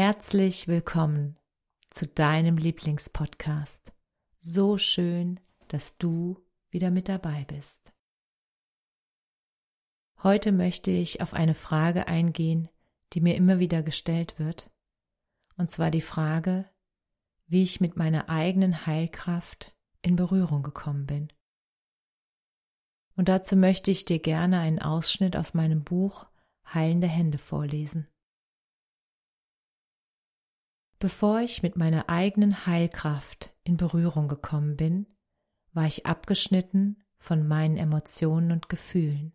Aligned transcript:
Herzlich 0.00 0.68
willkommen 0.68 1.36
zu 1.90 2.06
deinem 2.06 2.56
Lieblingspodcast. 2.56 3.92
So 4.38 4.78
schön, 4.78 5.40
dass 5.66 5.98
du 5.98 6.40
wieder 6.70 6.92
mit 6.92 7.08
dabei 7.08 7.44
bist. 7.48 7.92
Heute 10.22 10.52
möchte 10.52 10.92
ich 10.92 11.20
auf 11.20 11.34
eine 11.34 11.56
Frage 11.56 12.06
eingehen, 12.06 12.68
die 13.12 13.20
mir 13.20 13.34
immer 13.34 13.58
wieder 13.58 13.82
gestellt 13.82 14.38
wird, 14.38 14.70
und 15.56 15.68
zwar 15.68 15.90
die 15.90 16.00
Frage, 16.00 16.70
wie 17.48 17.64
ich 17.64 17.80
mit 17.80 17.96
meiner 17.96 18.28
eigenen 18.28 18.86
Heilkraft 18.86 19.74
in 20.00 20.14
Berührung 20.14 20.62
gekommen 20.62 21.06
bin. 21.06 21.32
Und 23.16 23.28
dazu 23.28 23.56
möchte 23.56 23.90
ich 23.90 24.04
dir 24.04 24.20
gerne 24.20 24.60
einen 24.60 24.78
Ausschnitt 24.78 25.36
aus 25.36 25.54
meinem 25.54 25.82
Buch 25.82 26.26
Heilende 26.72 27.08
Hände 27.08 27.38
vorlesen. 27.38 28.06
Bevor 30.98 31.40
ich 31.40 31.62
mit 31.62 31.76
meiner 31.76 32.08
eigenen 32.08 32.66
Heilkraft 32.66 33.54
in 33.62 33.76
Berührung 33.76 34.26
gekommen 34.26 34.76
bin, 34.76 35.06
war 35.72 35.86
ich 35.86 36.06
abgeschnitten 36.06 37.04
von 37.18 37.46
meinen 37.46 37.76
Emotionen 37.76 38.50
und 38.50 38.68
Gefühlen. 38.68 39.32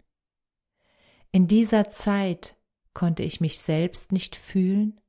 In 1.32 1.48
dieser 1.48 1.88
Zeit 1.90 2.58
konnte 2.94 3.24
ich 3.24 3.42
mich 3.42 3.60
selbst 3.60 4.12
nicht 4.12 4.36
fühlen 4.36 5.00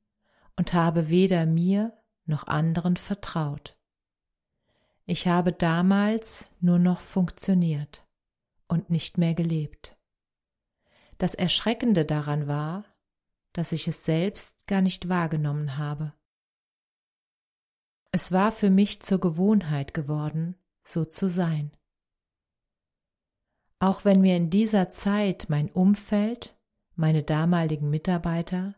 und 0.56 0.72
habe 0.72 1.08
weder 1.08 1.44
mir 1.44 1.92
noch 2.24 2.46
anderen 2.46 2.96
vertraut. 2.96 3.76
Ich 5.06 5.26
habe 5.26 5.52
damals 5.52 6.48
nur 6.60 6.78
noch 6.78 7.00
funktioniert 7.00 8.06
und 8.68 8.90
nicht 8.90 9.18
mehr 9.18 9.34
gelebt. 9.34 9.98
Das 11.18 11.34
Erschreckende 11.34 12.04
daran 12.04 12.46
war, 12.46 12.84
dass 13.52 13.72
ich 13.72 13.86
es 13.86 14.04
selbst 14.04 14.66
gar 14.66 14.80
nicht 14.80 15.08
wahrgenommen 15.08 15.76
habe. 15.76 16.14
Es 18.16 18.30
war 18.30 18.52
für 18.52 18.70
mich 18.70 19.02
zur 19.02 19.18
Gewohnheit 19.18 19.92
geworden, 19.92 20.54
so 20.84 21.04
zu 21.04 21.28
sein. 21.28 21.72
Auch 23.80 24.04
wenn 24.04 24.20
mir 24.20 24.36
in 24.36 24.50
dieser 24.50 24.88
Zeit 24.88 25.46
mein 25.48 25.68
Umfeld, 25.68 26.56
meine 26.94 27.24
damaligen 27.24 27.90
Mitarbeiter, 27.90 28.76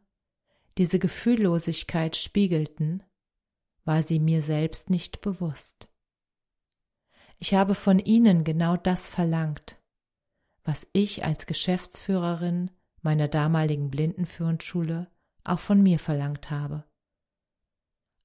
diese 0.79 0.98
Gefühllosigkeit 0.98 2.17
spiegelten, 2.17 3.03
war 3.84 4.03
sie 4.03 4.20
mir 4.20 4.41
selbst 4.41 4.89
nicht 4.89 5.20
bewusst. 5.20 5.86
Ich 7.39 7.53
habe 7.53 7.74
von 7.74 7.98
ihnen 7.98 8.42
genau 8.42 8.79
das 8.79 9.11
verlangt, 9.11 9.79
was 10.64 10.89
ich 10.95 11.27
als 11.27 11.45
Geschäftsführerin 11.45 12.70
meiner 13.03 13.29
damaligen 13.29 13.91
Blindenführungsschule 13.91 15.11
auch 15.45 15.61
von 15.61 15.83
mir 15.83 15.98
verlangt 15.98 16.51
habe 16.51 16.86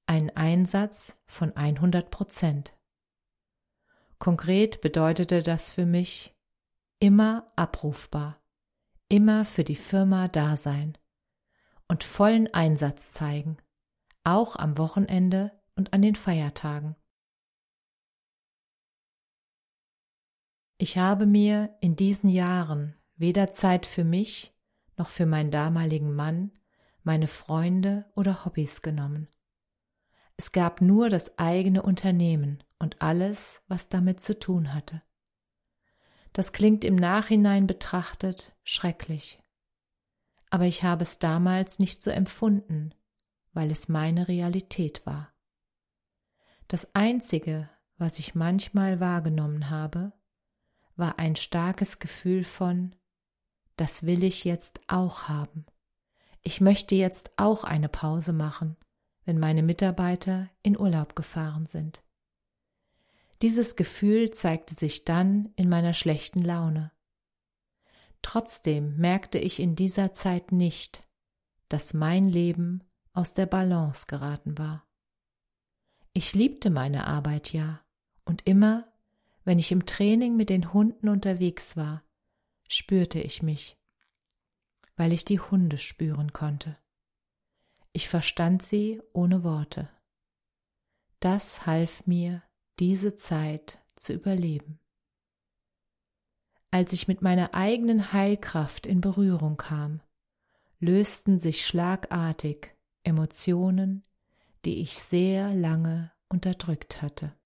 ein 0.06 0.34
Einsatz 0.36 1.16
von 1.26 1.56
100 1.56 2.10
Prozent. 2.10 2.76
Konkret 4.18 4.80
bedeutete 4.80 5.42
das 5.42 5.70
für 5.70 5.86
mich 5.86 6.36
immer 6.98 7.52
abrufbar, 7.56 8.40
immer 9.08 9.44
für 9.44 9.64
die 9.64 9.76
Firma 9.76 10.28
da 10.28 10.56
sein 10.56 10.96
und 11.88 12.04
vollen 12.04 12.52
Einsatz 12.54 13.12
zeigen, 13.12 13.56
auch 14.24 14.56
am 14.56 14.78
Wochenende 14.78 15.50
und 15.74 15.92
an 15.92 16.02
den 16.02 16.14
Feiertagen. 16.14 16.96
Ich 20.78 20.98
habe 20.98 21.26
mir 21.26 21.76
in 21.80 21.96
diesen 21.96 22.28
Jahren 22.28 22.96
weder 23.16 23.50
Zeit 23.50 23.86
für 23.86 24.04
mich 24.04 24.52
noch 24.96 25.08
für 25.08 25.26
meinen 25.26 25.50
damaligen 25.50 26.14
Mann, 26.14 26.52
meine 27.02 27.28
Freunde 27.28 28.04
oder 28.14 28.44
Hobbys 28.44 28.82
genommen. 28.82 29.28
Es 30.42 30.50
gab 30.50 30.80
nur 30.80 31.08
das 31.08 31.38
eigene 31.38 31.82
Unternehmen 31.82 32.64
und 32.80 33.00
alles, 33.00 33.62
was 33.68 33.88
damit 33.88 34.20
zu 34.20 34.36
tun 34.36 34.74
hatte. 34.74 35.00
Das 36.32 36.52
klingt 36.52 36.84
im 36.84 36.96
Nachhinein 36.96 37.68
betrachtet 37.68 38.52
schrecklich. 38.64 39.40
Aber 40.50 40.64
ich 40.64 40.82
habe 40.82 41.04
es 41.04 41.20
damals 41.20 41.78
nicht 41.78 42.02
so 42.02 42.10
empfunden, 42.10 42.92
weil 43.52 43.70
es 43.70 43.88
meine 43.88 44.26
Realität 44.26 45.06
war. 45.06 45.32
Das 46.66 46.92
Einzige, 46.92 47.70
was 47.96 48.18
ich 48.18 48.34
manchmal 48.34 48.98
wahrgenommen 48.98 49.70
habe, 49.70 50.12
war 50.96 51.20
ein 51.20 51.36
starkes 51.36 52.00
Gefühl 52.00 52.42
von, 52.42 52.96
das 53.76 54.06
will 54.06 54.24
ich 54.24 54.42
jetzt 54.42 54.80
auch 54.88 55.28
haben. 55.28 55.66
Ich 56.40 56.60
möchte 56.60 56.96
jetzt 56.96 57.30
auch 57.36 57.62
eine 57.62 57.88
Pause 57.88 58.32
machen 58.32 58.76
wenn 59.24 59.38
meine 59.38 59.62
Mitarbeiter 59.62 60.50
in 60.62 60.78
Urlaub 60.78 61.14
gefahren 61.16 61.66
sind. 61.66 62.02
Dieses 63.42 63.76
Gefühl 63.76 64.30
zeigte 64.30 64.74
sich 64.74 65.04
dann 65.04 65.52
in 65.56 65.68
meiner 65.68 65.94
schlechten 65.94 66.42
Laune. 66.42 66.92
Trotzdem 68.22 68.96
merkte 68.96 69.38
ich 69.38 69.58
in 69.58 69.74
dieser 69.74 70.12
Zeit 70.12 70.52
nicht, 70.52 71.00
dass 71.68 71.92
mein 71.92 72.28
Leben 72.28 72.84
aus 73.12 73.34
der 73.34 73.46
Balance 73.46 74.06
geraten 74.06 74.58
war. 74.58 74.86
Ich 76.12 76.34
liebte 76.34 76.70
meine 76.70 77.06
Arbeit 77.06 77.52
ja, 77.52 77.80
und 78.24 78.46
immer, 78.46 78.86
wenn 79.44 79.58
ich 79.58 79.72
im 79.72 79.86
Training 79.86 80.36
mit 80.36 80.50
den 80.50 80.72
Hunden 80.72 81.08
unterwegs 81.08 81.76
war, 81.76 82.04
spürte 82.68 83.18
ich 83.18 83.42
mich, 83.42 83.76
weil 84.96 85.12
ich 85.12 85.24
die 85.24 85.40
Hunde 85.40 85.78
spüren 85.78 86.32
konnte. 86.32 86.76
Ich 87.92 88.08
verstand 88.08 88.62
sie 88.62 89.02
ohne 89.12 89.44
Worte. 89.44 89.90
Das 91.20 91.66
half 91.66 92.06
mir, 92.06 92.42
diese 92.78 93.16
Zeit 93.16 93.78
zu 93.96 94.14
überleben. 94.14 94.80
Als 96.70 96.94
ich 96.94 97.06
mit 97.06 97.20
meiner 97.20 97.54
eigenen 97.54 98.14
Heilkraft 98.14 98.86
in 98.86 99.02
Berührung 99.02 99.58
kam, 99.58 100.00
lösten 100.80 101.38
sich 101.38 101.66
schlagartig 101.66 102.74
Emotionen, 103.04 104.04
die 104.64 104.80
ich 104.80 104.94
sehr 104.98 105.54
lange 105.54 106.12
unterdrückt 106.28 107.02
hatte. 107.02 107.36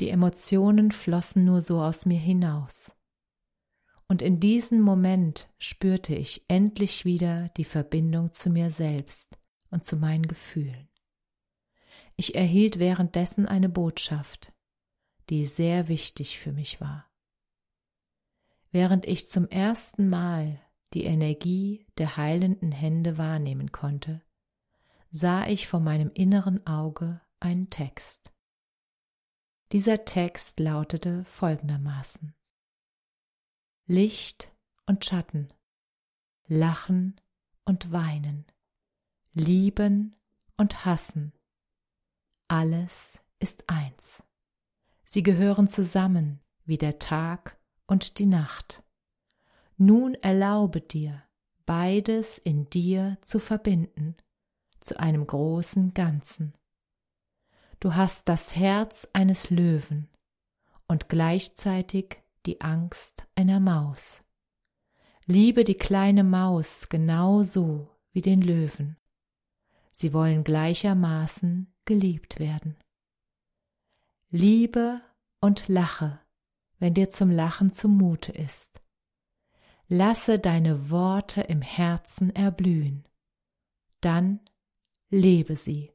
Die 0.00 0.10
Emotionen 0.10 0.90
flossen 0.90 1.44
nur 1.44 1.60
so 1.60 1.80
aus 1.80 2.04
mir 2.04 2.18
hinaus 2.18 2.95
und 4.08 4.22
in 4.22 4.38
diesem 4.38 4.80
Moment 4.80 5.48
spürte 5.58 6.14
ich 6.14 6.44
endlich 6.48 7.04
wieder 7.04 7.48
die 7.56 7.64
Verbindung 7.64 8.30
zu 8.32 8.50
mir 8.50 8.70
selbst 8.70 9.38
und 9.70 9.84
zu 9.84 9.96
meinen 9.96 10.26
Gefühlen. 10.26 10.88
Ich 12.16 12.34
erhielt 12.34 12.78
währenddessen 12.78 13.46
eine 13.46 13.68
Botschaft, 13.68 14.52
die 15.28 15.44
sehr 15.44 15.88
wichtig 15.88 16.38
für 16.38 16.52
mich 16.52 16.80
war. 16.80 17.10
Während 18.70 19.06
ich 19.06 19.28
zum 19.28 19.48
ersten 19.48 20.08
Mal 20.08 20.60
die 20.94 21.04
Energie 21.04 21.86
der 21.98 22.16
heilenden 22.16 22.72
Hände 22.72 23.18
wahrnehmen 23.18 23.72
konnte, 23.72 24.22
sah 25.10 25.46
ich 25.46 25.66
vor 25.66 25.80
meinem 25.80 26.10
inneren 26.14 26.64
Auge 26.66 27.20
einen 27.40 27.70
Text. 27.70 28.32
Dieser 29.72 30.04
Text 30.04 30.60
lautete 30.60 31.24
folgendermaßen 31.24 32.35
Licht 33.88 34.52
und 34.86 35.04
Schatten, 35.04 35.46
Lachen 36.48 37.20
und 37.64 37.92
Weinen, 37.92 38.44
Lieben 39.32 40.16
und 40.56 40.84
Hassen. 40.84 41.32
Alles 42.48 43.20
ist 43.38 43.68
eins. 43.68 44.24
Sie 45.04 45.22
gehören 45.22 45.68
zusammen 45.68 46.40
wie 46.64 46.78
der 46.78 46.98
Tag 46.98 47.60
und 47.86 48.18
die 48.18 48.26
Nacht. 48.26 48.82
Nun 49.76 50.14
erlaube 50.14 50.80
dir, 50.80 51.22
beides 51.64 52.38
in 52.38 52.68
dir 52.68 53.18
zu 53.22 53.38
verbinden, 53.38 54.16
zu 54.80 54.98
einem 54.98 55.24
großen 55.24 55.94
Ganzen. 55.94 56.54
Du 57.78 57.94
hast 57.94 58.28
das 58.28 58.56
Herz 58.56 59.06
eines 59.12 59.50
Löwen 59.50 60.08
und 60.88 61.08
gleichzeitig 61.08 62.20
die 62.46 62.60
Angst 62.60 63.24
einer 63.34 63.60
Maus. 63.60 64.22
Liebe 65.26 65.64
die 65.64 65.74
kleine 65.74 66.22
Maus 66.22 66.88
genauso 66.88 67.90
wie 68.12 68.22
den 68.22 68.40
Löwen. 68.40 68.96
Sie 69.90 70.12
wollen 70.12 70.44
gleichermaßen 70.44 71.74
geliebt 71.84 72.38
werden. 72.38 72.76
Liebe 74.30 75.00
und 75.40 75.68
lache, 75.68 76.20
wenn 76.78 76.94
dir 76.94 77.10
zum 77.10 77.30
Lachen 77.30 77.72
zumute 77.72 78.32
ist. 78.32 78.80
Lasse 79.88 80.38
deine 80.38 80.90
Worte 80.90 81.42
im 81.42 81.62
Herzen 81.62 82.34
erblühen. 82.34 83.06
Dann 84.00 84.40
lebe 85.10 85.56
sie. 85.56 85.92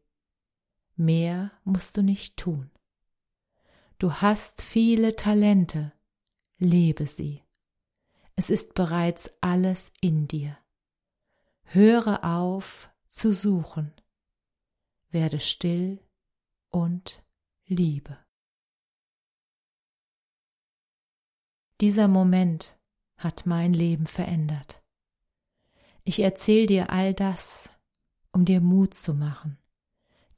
Mehr 0.95 1.51
musst 1.63 1.97
du 1.97 2.01
nicht 2.01 2.37
tun. 2.37 2.71
Du 3.99 4.13
hast 4.13 4.61
viele 4.61 5.15
Talente, 5.15 5.93
lebe 6.61 7.07
sie. 7.07 7.43
Es 8.35 8.49
ist 8.49 8.73
bereits 8.75 9.33
alles 9.41 9.91
in 9.99 10.27
dir. 10.27 10.57
Höre 11.63 12.23
auf 12.23 12.89
zu 13.07 13.33
suchen. 13.33 13.91
Werde 15.09 15.39
still 15.39 15.99
und 16.69 17.23
liebe. 17.65 18.17
Dieser 21.81 22.07
Moment 22.07 22.77
hat 23.17 23.45
mein 23.45 23.73
Leben 23.73 24.05
verändert. 24.05 24.83
Ich 26.03 26.19
erzähle 26.19 26.67
dir 26.67 26.89
all 26.91 27.13
das, 27.13 27.69
um 28.31 28.45
dir 28.45 28.61
Mut 28.61 28.93
zu 28.93 29.13
machen, 29.13 29.57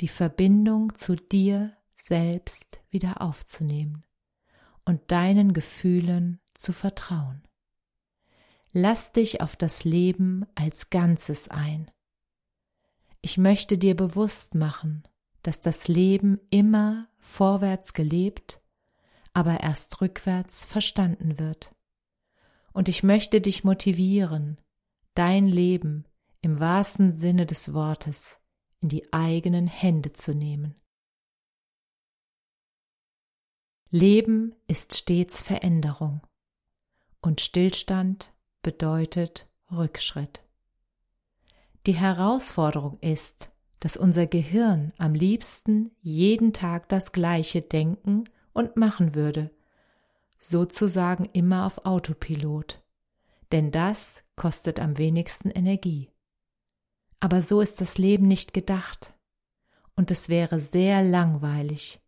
die 0.02 0.08
Verbindung 0.08 0.96
zu 0.96 1.16
dir 1.16 1.76
selbst 1.96 2.82
wieder 2.90 3.22
aufzunehmen 3.22 4.06
und 4.86 5.12
deinen 5.12 5.54
Gefühlen 5.54 6.40
zu 6.54 6.74
vertrauen. 6.74 7.44
Lass 8.72 9.12
dich 9.12 9.42
auf 9.42 9.56
das 9.56 9.84
Leben 9.84 10.46
als 10.56 10.90
Ganzes 10.90 11.48
ein. 11.48 11.92
Ich 13.22 13.38
möchte 13.38 13.78
dir 13.78 13.96
bewusst 13.96 14.56
machen, 14.56 15.04
dass 15.44 15.62
das 15.62 15.88
Leben 15.88 16.40
immer 16.50 17.08
vorwärts 17.20 17.94
gelebt, 17.94 18.62
aber 19.34 19.62
erst 19.62 20.02
rückwärts 20.02 20.66
verstanden 20.66 21.40
wird. 21.40 21.74
Und 22.74 22.90
ich 22.90 23.04
möchte 23.04 23.42
dich 23.42 23.64
motivieren, 23.64 24.60
dein 25.14 25.48
Leben 25.48 26.06
im 26.42 26.60
wahrsten 26.60 27.14
Sinne 27.14 27.46
des 27.46 27.74
Wortes 27.74 28.38
in 28.82 28.90
die 28.90 29.14
eigenen 29.14 29.68
Hände 29.68 30.14
zu 30.14 30.34
nehmen. 30.34 30.76
Leben 33.96 34.56
ist 34.66 34.98
stets 34.98 35.44
Veränderung 35.44 36.22
und 37.22 37.42
Stillstand 37.42 38.34
bedeutet 38.64 39.48
Rückschritt. 39.72 40.42
Die 41.86 41.94
Herausforderung 41.94 42.98
ist, 43.02 43.52
dass 43.80 43.96
unser 43.96 44.26
Gehirn 44.26 44.94
am 44.98 45.14
liebsten 45.14 45.92
jeden 46.02 46.54
Tag 46.54 46.90
das 46.90 47.12
Gleiche 47.12 47.62
denken 47.62 48.24
und 48.52 48.78
machen 48.78 49.14
würde, 49.14 49.52
sozusagen 50.40 51.26
immer 51.26 51.68
auf 51.68 51.86
Autopilot, 51.86 52.82
denn 53.52 53.70
das 53.70 54.24
kostet 54.36 54.80
am 54.80 54.98
wenigsten 54.98 55.52
Energie. 55.52 56.10
Aber 57.20 57.44
so 57.44 57.62
ist 57.62 57.80
das 57.80 58.00
Leben 58.00 58.28
nicht 58.28 58.56
gedacht, 58.56 59.14
und 59.96 60.10
es 60.10 60.30
wäre 60.30 60.60
sehr 60.60 61.04
langweilig, 61.04 62.03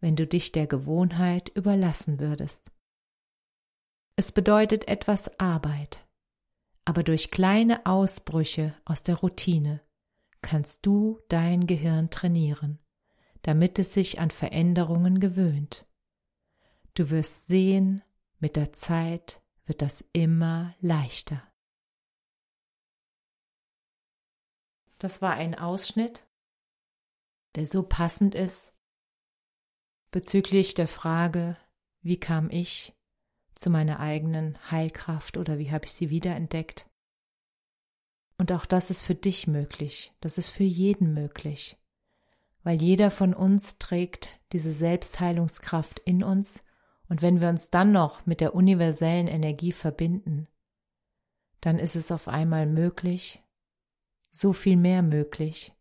wenn 0.00 0.16
du 0.16 0.26
dich 0.26 0.52
der 0.52 0.66
Gewohnheit 0.66 1.50
überlassen 1.50 2.18
würdest. 2.18 2.70
Es 4.16 4.32
bedeutet 4.32 4.88
etwas 4.88 5.38
Arbeit, 5.38 6.06
aber 6.84 7.02
durch 7.02 7.30
kleine 7.30 7.86
Ausbrüche 7.86 8.74
aus 8.84 9.02
der 9.02 9.16
Routine 9.16 9.80
kannst 10.42 10.84
du 10.86 11.20
dein 11.28 11.66
Gehirn 11.66 12.10
trainieren, 12.10 12.78
damit 13.42 13.78
es 13.78 13.94
sich 13.94 14.20
an 14.20 14.30
Veränderungen 14.30 15.20
gewöhnt. 15.20 15.86
Du 16.94 17.10
wirst 17.10 17.46
sehen, 17.46 18.02
mit 18.38 18.56
der 18.56 18.72
Zeit 18.72 19.42
wird 19.66 19.82
das 19.82 20.04
immer 20.12 20.74
leichter. 20.80 21.42
Das 24.98 25.22
war 25.22 25.32
ein 25.32 25.54
Ausschnitt, 25.54 26.26
der 27.54 27.66
so 27.66 27.82
passend 27.82 28.34
ist 28.34 28.69
bezüglich 30.10 30.74
der 30.74 30.88
Frage, 30.88 31.56
wie 32.02 32.18
kam 32.18 32.50
ich 32.50 32.94
zu 33.54 33.70
meiner 33.70 34.00
eigenen 34.00 34.58
Heilkraft 34.70 35.36
oder 35.36 35.58
wie 35.58 35.70
habe 35.70 35.84
ich 35.84 35.92
sie 35.92 36.10
wiederentdeckt. 36.10 36.86
Und 38.38 38.52
auch 38.52 38.64
das 38.64 38.88
ist 38.88 39.02
für 39.02 39.14
dich 39.14 39.46
möglich, 39.46 40.12
das 40.20 40.38
ist 40.38 40.48
für 40.48 40.64
jeden 40.64 41.12
möglich, 41.12 41.76
weil 42.62 42.80
jeder 42.80 43.10
von 43.10 43.34
uns 43.34 43.78
trägt 43.78 44.40
diese 44.52 44.72
Selbstheilungskraft 44.72 45.98
in 46.00 46.24
uns. 46.24 46.64
Und 47.08 47.22
wenn 47.22 47.40
wir 47.40 47.48
uns 47.48 47.70
dann 47.70 47.92
noch 47.92 48.24
mit 48.24 48.40
der 48.40 48.54
universellen 48.54 49.26
Energie 49.26 49.72
verbinden, 49.72 50.48
dann 51.60 51.78
ist 51.78 51.96
es 51.96 52.10
auf 52.10 52.28
einmal 52.28 52.66
möglich, 52.66 53.42
so 54.30 54.52
viel 54.54 54.76
mehr 54.76 55.02
möglich, 55.02 55.74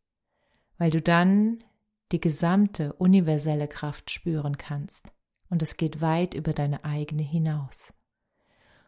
weil 0.77 0.91
du 0.91 1.01
dann 1.01 1.63
die 2.11 2.19
gesamte 2.19 2.94
universelle 2.94 3.67
Kraft 3.67 4.11
spüren 4.11 4.57
kannst 4.57 5.11
und 5.50 5.61
es 5.61 5.77
geht 5.77 6.01
weit 6.01 6.33
über 6.33 6.53
deine 6.53 6.83
eigene 6.83 7.23
hinaus. 7.23 7.94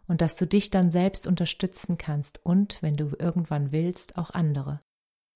Und 0.08 0.22
dass 0.22 0.36
du 0.36 0.46
dich 0.46 0.70
dann 0.70 0.90
selbst 0.90 1.28
unterstützen 1.28 1.98
kannst 1.98 2.44
und, 2.46 2.82
wenn 2.82 2.98
du 2.98 3.16
irgendwann 3.18 3.72
willst, 3.72 4.18
auch 4.18 4.32
andere, 4.32 4.82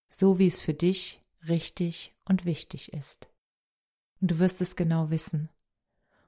so 0.09 0.39
wie 0.39 0.47
es 0.47 0.61
für 0.61 0.73
dich 0.73 1.21
richtig 1.47 2.15
und 2.25 2.45
wichtig 2.45 2.93
ist. 2.93 3.29
Und 4.21 4.31
du 4.31 4.39
wirst 4.39 4.61
es 4.61 4.75
genau 4.75 5.09
wissen. 5.11 5.49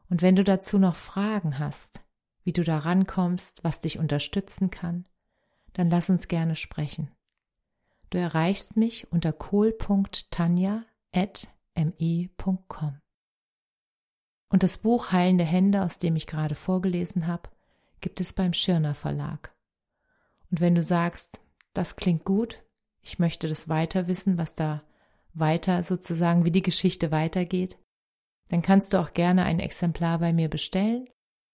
Und 0.09 0.21
wenn 0.21 0.35
du 0.35 0.43
dazu 0.43 0.77
noch 0.77 0.95
Fragen 0.95 1.59
hast, 1.59 2.01
wie 2.43 2.53
du 2.53 2.63
da 2.63 2.77
rankommst, 2.77 3.63
was 3.63 3.79
dich 3.79 3.99
unterstützen 3.99 4.69
kann, 4.69 5.05
dann 5.73 5.89
lass 5.89 6.09
uns 6.09 6.27
gerne 6.27 6.55
sprechen. 6.55 7.11
Du 8.09 8.17
erreichst 8.17 8.77
mich 8.77 9.11
unter 9.11 9.33
kohl.tanja.me.com. 11.13 12.99
Und 14.49 14.63
das 14.63 14.77
Buch 14.77 15.11
Heilende 15.11 15.43
Hände, 15.43 15.83
aus 15.83 15.99
dem 15.99 16.15
ich 16.15 16.27
gerade 16.27 16.55
vorgelesen 16.55 17.27
habe, 17.27 17.49
gibt 17.99 18.21
es 18.21 18.33
beim 18.33 18.53
Schirner 18.53 18.95
Verlag. 18.95 19.53
Und 20.49 20.61
wenn 20.61 20.75
du 20.75 20.81
sagst, 20.81 21.41
das 21.73 21.95
klingt 21.95 22.23
gut, 22.23 22.63
ich 23.01 23.19
möchte 23.19 23.47
das 23.47 23.67
weiter 23.67 24.07
wissen, 24.07 24.37
was 24.37 24.55
da 24.55 24.83
weiter 25.33 25.83
sozusagen, 25.83 26.45
wie 26.45 26.51
die 26.51 26.61
Geschichte 26.61 27.11
weitergeht, 27.11 27.77
dann 28.47 28.61
kannst 28.61 28.93
du 28.93 29.01
auch 29.01 29.13
gerne 29.13 29.43
ein 29.43 29.59
Exemplar 29.59 30.19
bei 30.19 30.31
mir 30.31 30.49
bestellen 30.49 31.09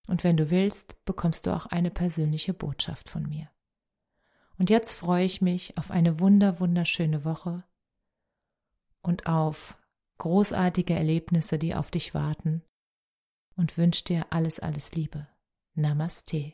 und 0.07 0.23
wenn 0.23 0.37
du 0.37 0.51
willst, 0.51 1.03
bekommst 1.05 1.47
du 1.47 1.55
auch 1.55 1.65
eine 1.65 1.89
persönliche 1.89 2.53
Botschaft 2.53 3.09
von 3.09 3.27
mir. 3.27 3.49
Und 4.59 4.69
jetzt 4.69 4.93
freue 4.93 5.25
ich 5.25 5.41
mich 5.41 5.77
auf 5.77 5.89
eine 5.89 6.19
wunder, 6.19 6.59
wunderschöne 6.59 7.25
Woche 7.25 7.63
und 9.03 9.27
auf 9.27 9.77
großartige 10.17 10.95
Erlebnisse, 10.95 11.59
die 11.59 11.75
auf 11.75 11.91
dich 11.91 12.13
warten 12.15 12.63
und 13.55 13.77
wünsche 13.77 14.03
dir 14.03 14.25
alles, 14.31 14.59
alles 14.59 14.95
Liebe. 14.95 15.27
Namaste. 15.75 16.53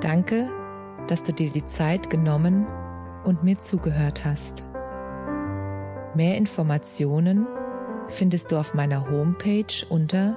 Danke, 0.00 0.50
dass 1.08 1.22
du 1.22 1.32
dir 1.32 1.50
die 1.50 1.64
Zeit 1.64 2.10
genommen 2.10 2.66
und 3.24 3.42
mir 3.42 3.58
zugehört 3.58 4.24
hast. 4.24 4.62
Mehr 6.14 6.36
Informationen 6.36 7.46
findest 8.08 8.52
du 8.52 8.58
auf 8.58 8.74
meiner 8.74 9.10
Homepage 9.10 9.84
unter 9.88 10.36